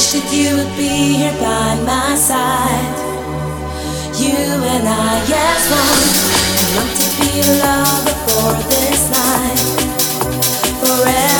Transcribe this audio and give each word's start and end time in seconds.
wish 0.00 0.12
that 0.12 0.32
you 0.32 0.56
would 0.56 0.76
be 0.76 1.16
here 1.20 1.36
by 1.40 1.76
my 1.84 2.14
side. 2.14 2.96
You 4.16 4.32
and 4.72 4.88
I, 4.88 5.22
yes, 5.28 5.62
one. 5.68 6.08
I 6.56 6.68
want 6.76 6.92
to 7.00 7.08
be 7.20 7.28
a 7.40 7.52
lover 7.60 8.16
for 8.24 8.50
this 8.70 9.02
night, 9.12 9.60
forever. 10.80 11.39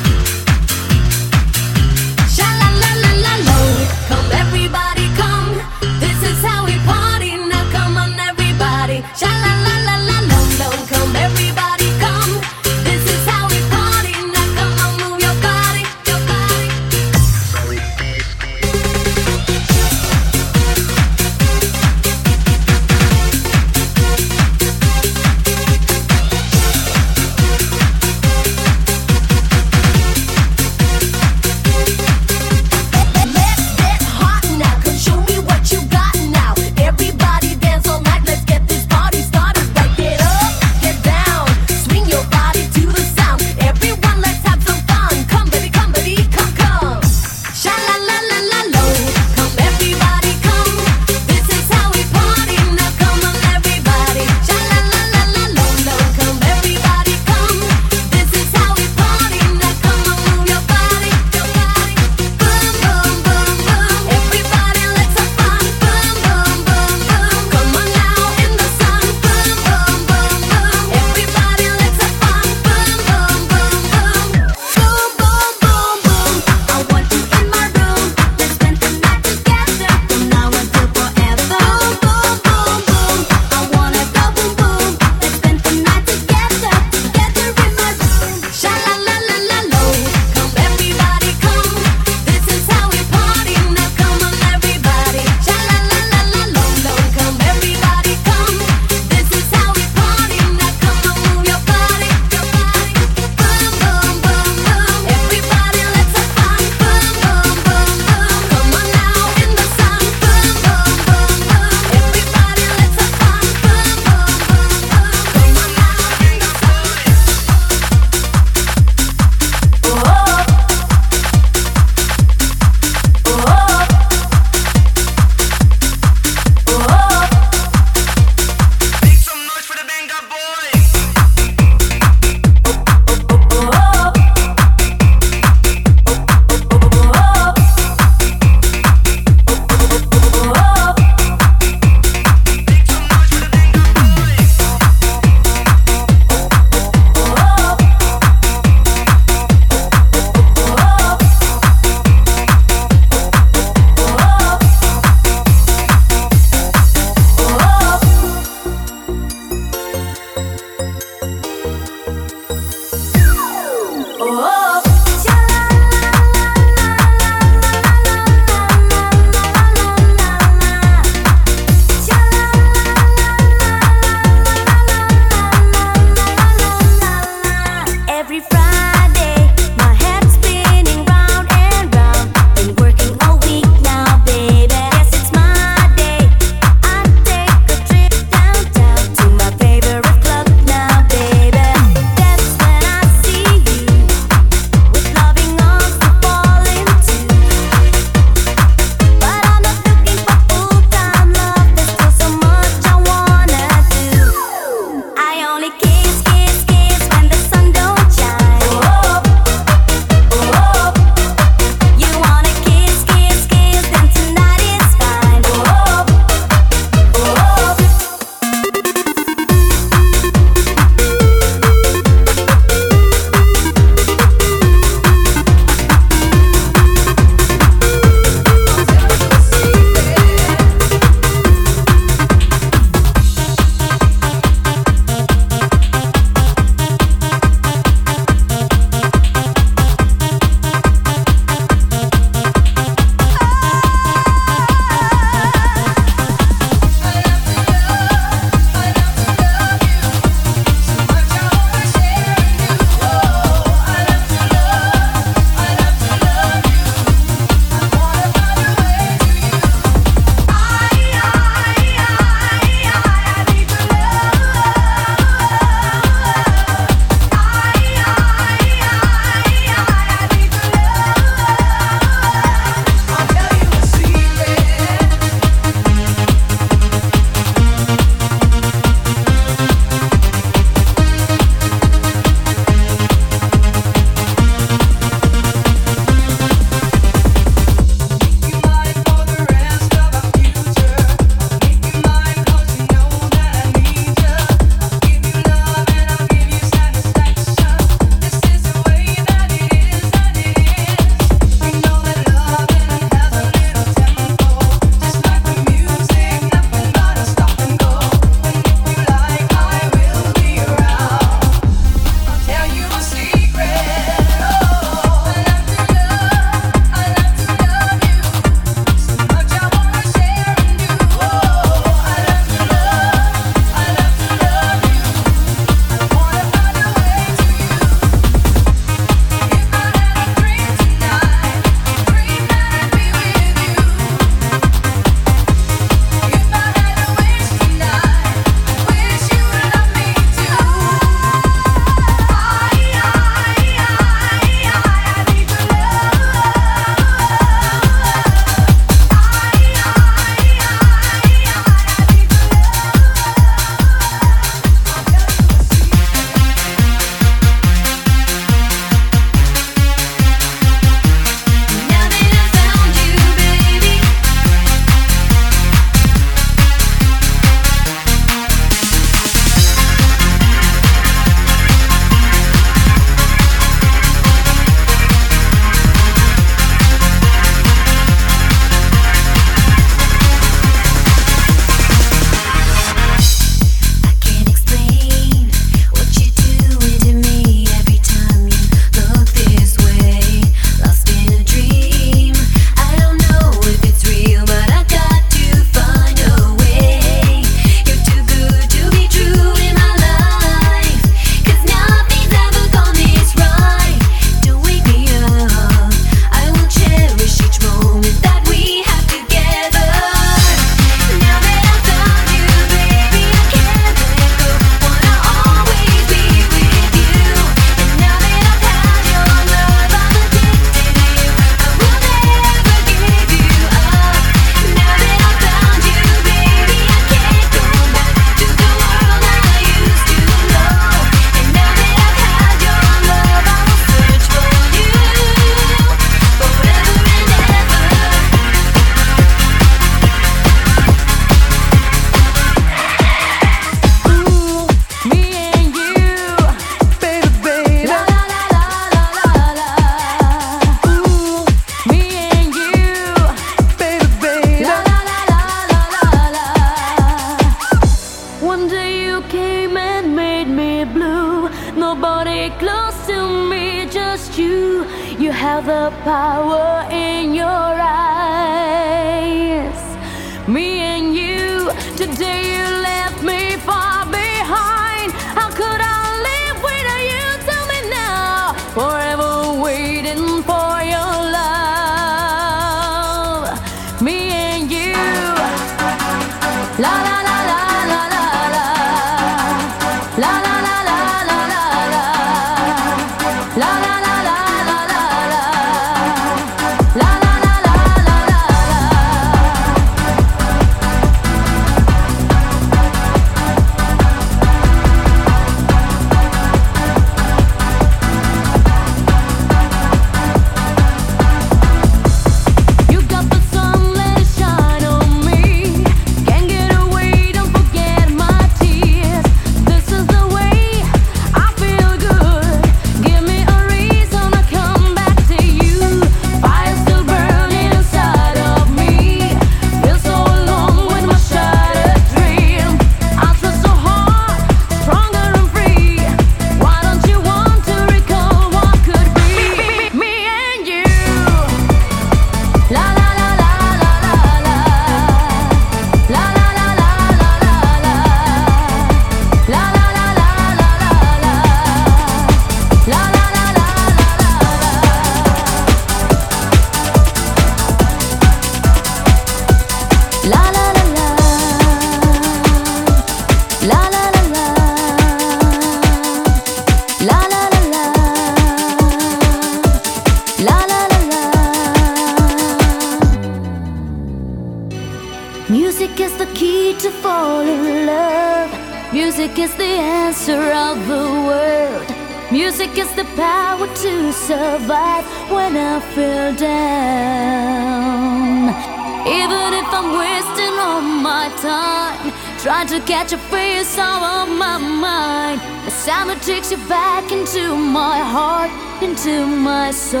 you 596.50 596.56
back 596.68 597.12
into 597.12 597.54
my 597.54 597.98
heart, 597.98 598.50
into 598.82 599.24
my 599.24 599.70
soul. 599.70 600.00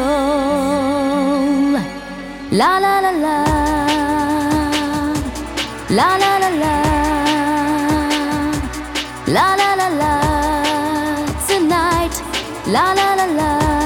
La 2.50 2.78
la 2.78 3.00
la 3.00 3.10
la. 3.24 3.44
La 5.90 6.16
la 6.22 6.38
la 6.42 6.50
la. 6.62 6.76
La 9.28 9.54
la 9.60 9.74
la 9.80 9.88
la. 10.00 10.12
Tonight. 11.46 12.14
La 12.66 12.94
la 12.94 13.14
la 13.14 13.26
la. 13.26 13.79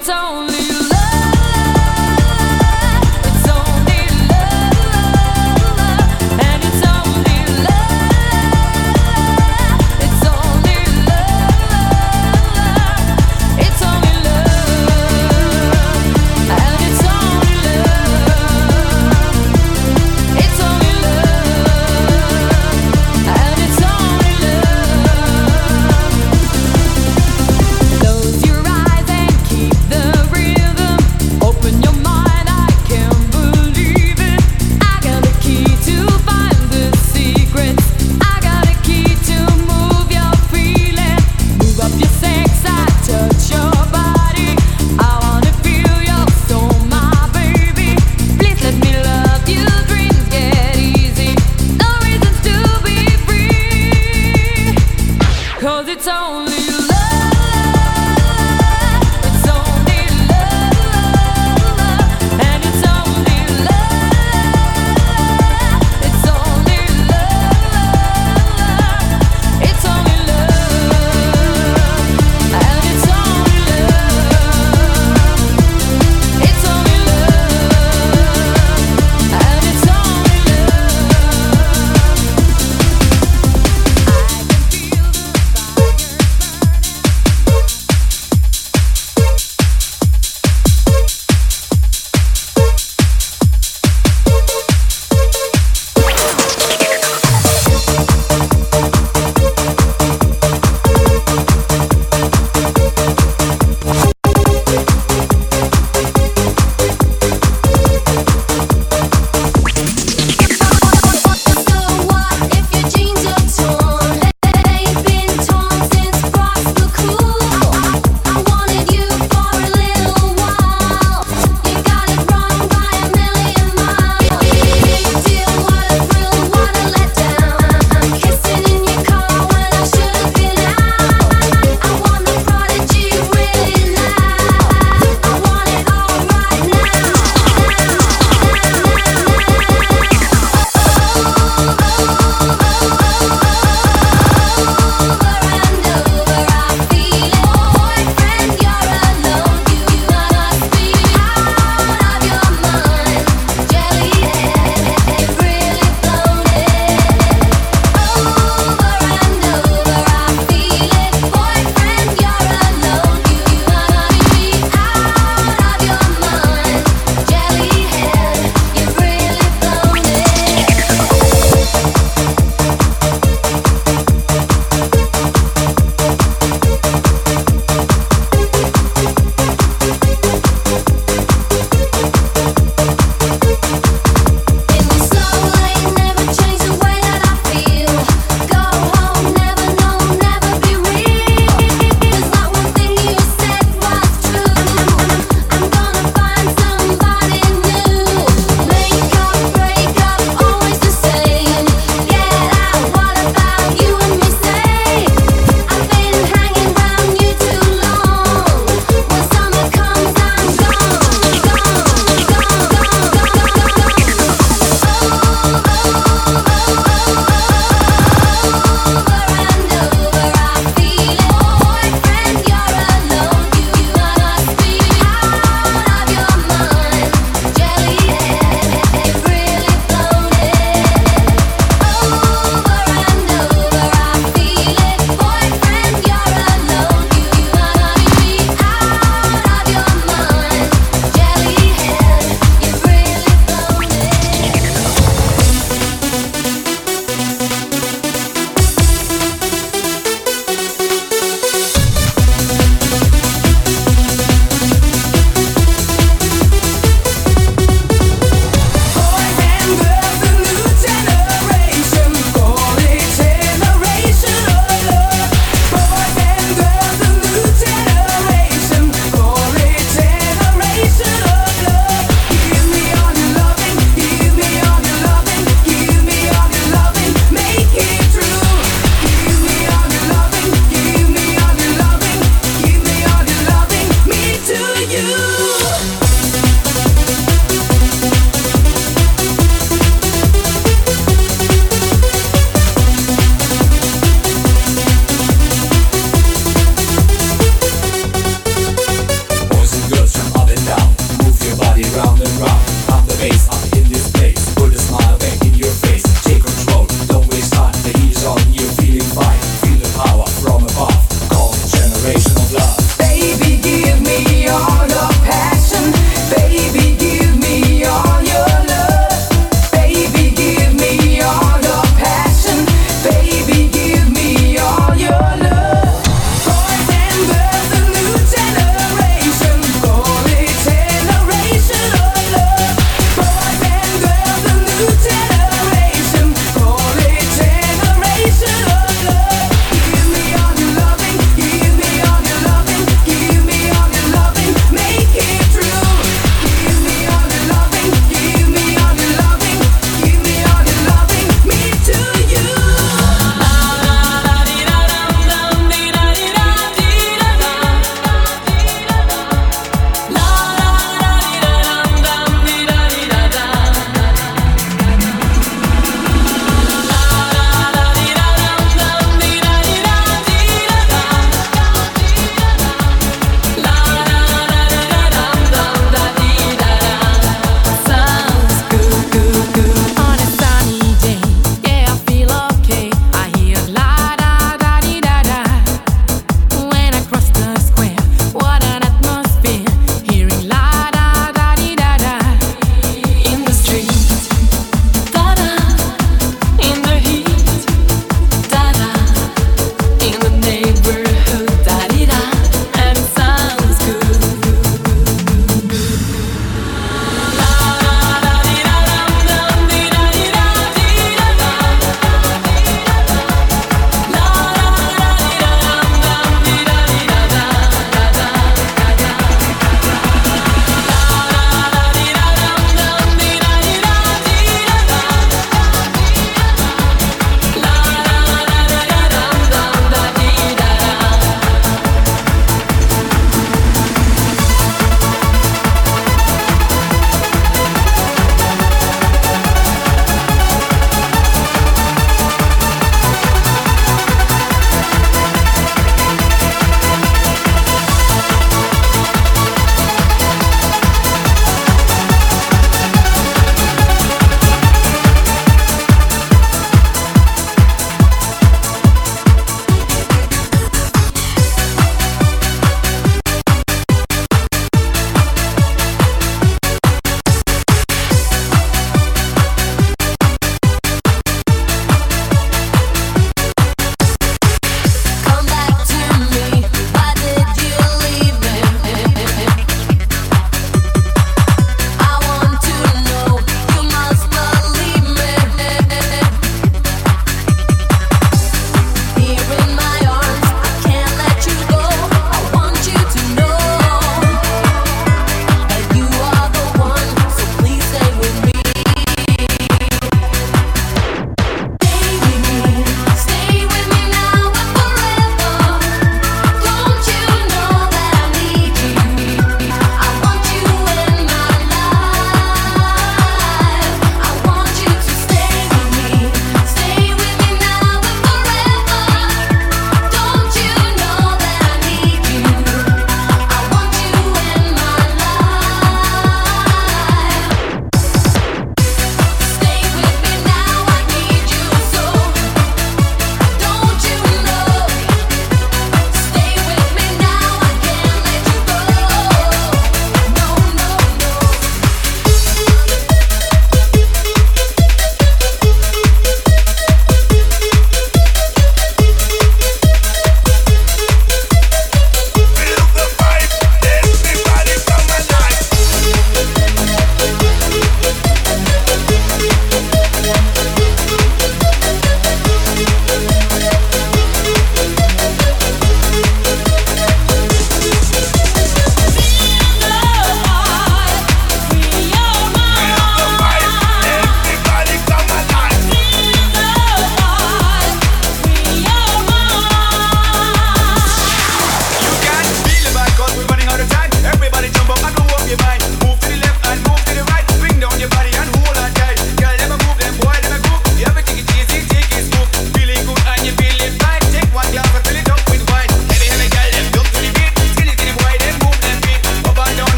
It's 0.00 0.08
only 0.08 0.49